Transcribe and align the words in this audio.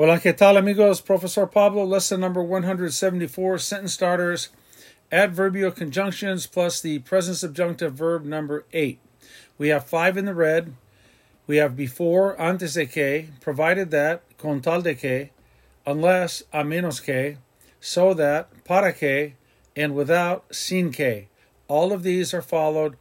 Hola, 0.00 0.20
¿qué 0.20 0.32
tal, 0.32 0.56
amigos? 0.56 1.00
Professor 1.00 1.48
Pablo, 1.48 1.82
lesson 1.84 2.20
number 2.20 2.40
174, 2.40 3.58
sentence 3.58 3.94
starters, 3.94 4.50
adverbial 5.10 5.72
conjunctions 5.72 6.46
plus 6.46 6.80
the 6.80 7.00
present 7.00 7.36
subjunctive 7.36 7.94
verb 7.94 8.24
number 8.24 8.64
8. 8.72 9.00
We 9.58 9.70
have 9.70 9.88
five 9.88 10.16
in 10.16 10.24
the 10.24 10.34
red. 10.34 10.74
We 11.48 11.56
have 11.56 11.74
before, 11.74 12.40
antes 12.40 12.74
de 12.74 12.86
que, 12.86 13.30
provided 13.40 13.90
that, 13.90 14.22
con 14.38 14.60
tal 14.60 14.82
de 14.82 14.94
que, 14.94 15.30
unless, 15.84 16.44
a 16.52 16.62
menos 16.62 17.04
que, 17.04 17.38
so 17.80 18.14
that, 18.14 18.64
para 18.64 18.92
que, 18.92 19.32
and 19.74 19.96
without, 19.96 20.54
sin 20.54 20.92
que. 20.92 21.26
All 21.66 21.92
of 21.92 22.04
these 22.04 22.32
are 22.32 22.40
followed 22.40 22.96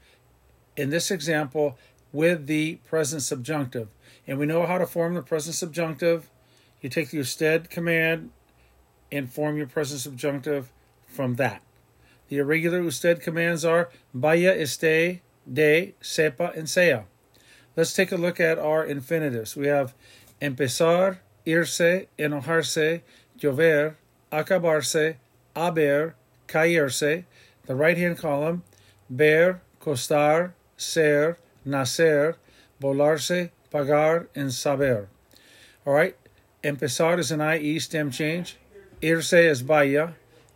in 0.75 0.89
this 0.89 1.11
example 1.11 1.77
with 2.11 2.47
the 2.47 2.77
present 2.89 3.21
subjunctive. 3.21 3.89
And 4.25 4.39
we 4.39 4.47
know 4.47 4.65
how 4.65 4.79
to 4.79 4.87
form 4.87 5.13
the 5.13 5.21
present 5.21 5.53
subjunctive 5.53 6.31
you 6.81 6.89
take 6.89 7.09
the 7.09 7.17
usted 7.17 7.69
command 7.69 8.31
and 9.11 9.31
form 9.31 9.57
your 9.57 9.67
present 9.67 10.01
subjunctive 10.01 10.71
from 11.07 11.35
that. 11.35 11.61
The 12.29 12.37
irregular 12.37 12.81
usted 12.81 13.21
commands 13.21 13.63
are 13.63 13.89
vaya, 14.13 14.55
esté, 14.55 15.21
de, 15.51 15.95
sepa, 16.01 16.55
and 16.55 16.69
sea. 16.69 16.97
Let's 17.75 17.93
take 17.93 18.11
a 18.11 18.17
look 18.17 18.39
at 18.39 18.57
our 18.59 18.85
infinitives. 18.85 19.55
We 19.55 19.67
have 19.67 19.93
empezar, 20.41 21.19
irse, 21.45 22.07
enojarse, 22.19 23.01
llover, 23.39 23.95
acabarse, 24.31 25.15
haber, 25.55 26.15
caerse. 26.47 27.23
The 27.65 27.75
right 27.75 27.97
hand 27.97 28.17
column, 28.17 28.63
ver, 29.09 29.61
costar, 29.81 30.53
ser, 30.75 31.37
nacer, 31.65 32.35
volarse, 32.81 33.51
pagar, 33.71 34.27
and 34.35 34.53
saber. 34.53 35.07
All 35.85 35.93
right, 35.93 36.15
Empezar 36.67 37.17
is 37.17 37.31
an 37.31 37.39
IE 37.39 37.79
stem 37.79 38.11
change. 38.11 38.57
Irse 39.01 39.41
is 39.51 39.61
vaya. 39.61 40.09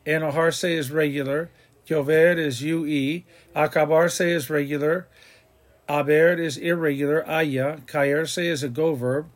Enojarse 0.06 0.70
is 0.70 0.92
regular. 0.92 1.50
Llover 1.88 2.38
is 2.38 2.62
UE. 2.62 3.24
Acabarse 3.56 4.26
is 4.26 4.50
regular. 4.50 5.08
Haber 5.88 6.34
is 6.34 6.58
irregular. 6.58 7.24
Haya. 7.24 7.80
Caerse 7.88 8.40
is 8.40 8.62
a 8.62 8.68
go 8.68 8.94
verb. 8.94 9.28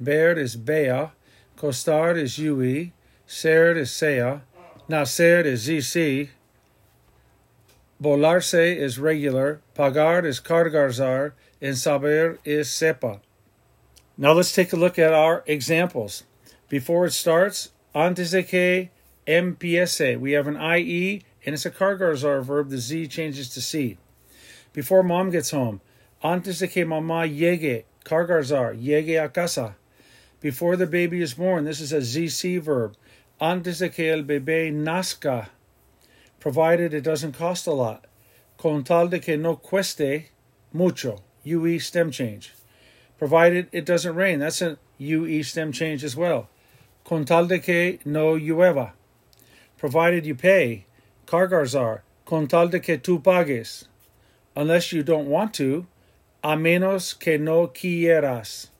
Ver 0.00 0.32
is 0.38 0.54
vea. 0.54 1.10
Costar 1.58 2.16
is 2.16 2.38
UE. 2.38 2.92
Ser 3.26 3.76
is 3.76 3.90
sea. 3.90 4.40
Nacer 4.88 5.44
is 5.44 5.68
ZC. 5.68 6.30
Volarse 8.02 8.74
is 8.74 8.98
regular. 8.98 9.60
Pagar 9.74 10.24
is 10.24 10.40
car-gar-zar. 10.40 11.34
And 11.60 11.76
saber 11.76 12.38
is 12.42 12.68
sepa. 12.68 13.20
Now 14.18 14.32
let's 14.32 14.52
take 14.52 14.74
a 14.74 14.76
look 14.76 14.98
at 14.98 15.14
our 15.14 15.42
examples. 15.46 16.24
Before 16.68 17.06
it 17.06 17.12
starts, 17.12 17.70
antes 17.94 18.32
de 18.32 18.42
que 18.42 18.90
empiece, 19.26 20.18
we 20.18 20.32
have 20.32 20.46
an 20.46 20.56
IE 20.56 21.22
and 21.46 21.54
it's 21.54 21.64
a 21.64 21.70
car-gar-zar 21.70 22.42
verb. 22.42 22.68
The 22.68 22.76
Z 22.76 23.06
changes 23.06 23.48
to 23.54 23.62
C. 23.62 23.96
Before 24.74 25.02
mom 25.02 25.30
gets 25.30 25.50
home, 25.50 25.80
antes 26.22 26.58
de 26.58 26.68
que 26.68 26.84
mamá 26.84 27.26
llegue, 27.26 27.84
car-gar-zar, 28.04 28.74
llegue 28.74 29.22
a 29.22 29.30
casa. 29.30 29.76
Before 30.40 30.76
the 30.76 30.86
baby 30.86 31.22
is 31.22 31.32
born, 31.34 31.64
this 31.64 31.80
is 31.80 31.92
a 31.92 32.00
ZC 32.00 32.60
verb. 32.60 32.96
Antes 33.40 33.78
de 33.78 33.88
que 33.88 34.12
el 34.12 34.24
bebé 34.24 34.70
nazca, 34.70 35.48
provided 36.38 36.92
it 36.92 37.02
doesn't 37.02 37.32
cost 37.32 37.66
a 37.66 37.72
lot. 37.72 38.04
Con 38.58 38.84
tal 38.84 39.08
de 39.08 39.20
que 39.20 39.38
no 39.38 39.56
cueste 39.56 40.26
mucho, 40.72 41.22
UE 41.46 41.78
stem 41.78 42.10
change 42.10 42.52
provided 43.22 43.68
it 43.70 43.84
doesn't 43.84 44.16
rain. 44.16 44.40
That's 44.40 44.60
a 44.60 44.78
UE 44.98 45.44
stem 45.44 45.70
change 45.70 46.02
as 46.02 46.16
well. 46.16 46.48
Con 47.04 47.24
tal 47.24 47.46
de 47.46 47.60
que 47.60 48.00
no 48.04 48.34
llueva. 48.34 48.94
Provided 49.78 50.26
you 50.26 50.34
pay. 50.34 50.86
Car-gar-zar. 51.26 52.02
Con 52.24 52.48
tal 52.48 52.66
de 52.66 52.80
que 52.80 52.98
tú 52.98 53.22
pagues. 53.22 53.84
Unless 54.56 54.92
you 54.92 55.04
don't 55.04 55.28
want 55.28 55.54
to. 55.54 55.86
A 56.42 56.56
menos 56.56 57.16
que 57.16 57.38
no 57.38 57.68
quieras. 57.68 58.70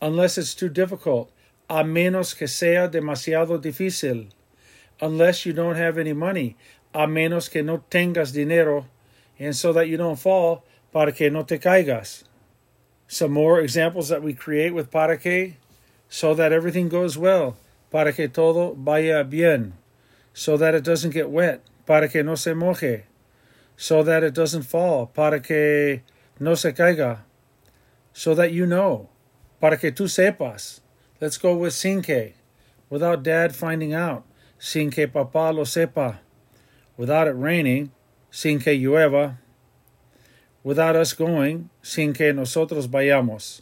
Unless 0.00 0.38
it's 0.38 0.54
too 0.54 0.68
difficult. 0.68 1.32
A 1.68 1.82
menos 1.82 2.38
que 2.38 2.46
sea 2.46 2.88
demasiado 2.88 3.60
difícil. 3.60 4.28
Unless 5.00 5.46
you 5.46 5.52
don't 5.52 5.74
have 5.74 5.98
any 5.98 6.12
money. 6.12 6.56
A 6.94 7.08
menos 7.08 7.50
que 7.50 7.60
no 7.60 7.82
tengas 7.90 8.32
dinero. 8.32 8.86
And 9.36 9.56
so 9.56 9.72
that 9.72 9.88
you 9.88 9.96
don't 9.96 10.14
fall, 10.16 10.62
para 10.92 11.10
que 11.10 11.28
no 11.28 11.42
te 11.42 11.58
caigas 11.58 12.22
some 13.06 13.32
more 13.32 13.60
examples 13.60 14.08
that 14.08 14.22
we 14.22 14.34
create 14.34 14.74
with 14.74 14.90
para 14.90 15.16
que 15.16 15.56
so 16.08 16.34
that 16.34 16.52
everything 16.52 16.88
goes 16.88 17.18
well. 17.18 17.56
Para 17.90 18.12
que 18.12 18.28
todo 18.28 18.74
vaya 18.74 19.24
bien. 19.24 19.74
So 20.32 20.56
that 20.56 20.74
it 20.74 20.84
doesn't 20.84 21.10
get 21.10 21.30
wet. 21.30 21.62
Para 21.86 22.08
que 22.08 22.22
no 22.22 22.34
se 22.34 22.52
moje. 22.52 23.02
So 23.76 24.02
that 24.02 24.22
it 24.22 24.34
doesn't 24.34 24.62
fall. 24.62 25.06
Para 25.06 25.40
que 25.40 26.02
no 26.38 26.54
se 26.54 26.72
caiga. 26.72 27.20
So 28.12 28.34
that 28.34 28.52
you 28.52 28.66
know. 28.66 29.08
Para 29.60 29.76
que 29.76 29.90
tú 29.90 30.08
sepas. 30.08 30.80
Let's 31.20 31.38
go 31.38 31.56
with 31.56 31.72
sin 31.72 32.02
que. 32.02 32.34
Without 32.90 33.22
dad 33.22 33.54
finding 33.54 33.92
out. 33.92 34.24
Sin 34.58 34.90
que 34.90 35.06
papá 35.06 35.54
lo 35.54 35.64
sepa. 35.64 36.18
Without 36.96 37.28
it 37.28 37.34
raining. 37.36 37.92
Sin 38.30 38.58
que 38.58 38.72
llueva 38.72 39.38
without 40.64 40.96
us 40.96 41.12
going, 41.12 41.70
sin 41.82 42.12
que 42.12 42.32
nosotros 42.32 42.88
vayamos. 42.88 43.60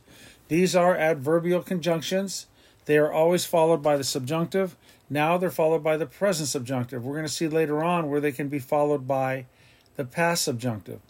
These 0.49 0.75
are 0.75 0.97
adverbial 0.97 1.63
conjunctions. 1.63 2.47
They 2.87 2.97
are 2.97 3.13
always 3.13 3.45
followed 3.45 3.83
by 3.83 3.97
the 3.97 4.05
subjunctive. 4.05 4.77
Now 5.11 5.37
they're 5.37 5.51
followed 5.51 5.83
by 5.83 5.99
the 5.99 6.07
present 6.07 6.49
subjunctive. 6.49 7.05
We're 7.05 7.15
going 7.15 7.27
to 7.27 7.33
see 7.33 7.49
later 7.49 7.85
on 7.85 8.09
where 8.09 8.21
they 8.21 8.33
can 8.33 8.49
be 8.49 8.59
followed 8.59 9.07
by 9.07 9.47
the 9.97 10.05
past 10.05 10.45
subjunctive. 10.45 11.01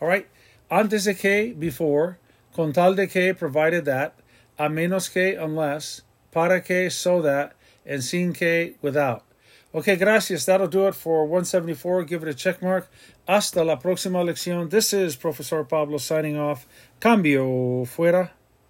All 0.00 0.08
right, 0.08 0.26
antes 0.70 1.04
de 1.04 1.14
que, 1.14 1.54
before, 1.54 2.18
con 2.54 2.72
tal 2.72 2.94
de 2.94 3.06
que, 3.06 3.34
provided 3.34 3.84
that, 3.84 4.14
a 4.58 4.68
menos 4.68 5.12
que, 5.12 5.36
unless, 5.40 6.02
para 6.32 6.60
que, 6.60 6.90
so 6.90 7.22
that, 7.22 7.52
and 7.86 8.02
sin 8.02 8.32
que, 8.32 8.74
without. 8.82 9.24
Okay, 9.74 9.96
gracias. 9.96 10.46
That'll 10.46 10.66
do 10.66 10.88
it 10.88 10.94
for 10.94 11.24
174. 11.24 12.04
Give 12.04 12.22
it 12.22 12.28
a 12.28 12.34
check 12.34 12.62
mark. 12.62 12.88
Hasta 13.26 13.64
la 13.64 13.78
próxima 13.78 14.24
lección. 14.24 14.70
This 14.70 14.94
is 14.94 15.14
Professor 15.14 15.62
Pablo 15.64 15.98
signing 15.98 16.38
off. 16.38 16.66
Cambio 17.00 17.84
fuera. 17.84 18.37